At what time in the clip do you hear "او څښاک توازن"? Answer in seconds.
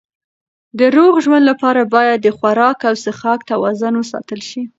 2.89-3.93